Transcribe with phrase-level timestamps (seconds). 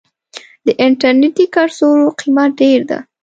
[0.65, 2.99] د انټرنيټي کڅوړو قيمت ډير ده.